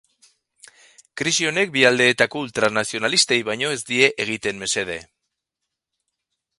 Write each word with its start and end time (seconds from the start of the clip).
Krisi 1.21 1.45
honek 1.49 1.73
bi 1.75 1.83
aldeetako 1.91 2.41
ultranazionalistei 2.47 3.39
baino 3.53 3.71
ez 3.77 3.81
die 3.93 4.11
egiten 4.27 4.65
mesede. 4.65 5.01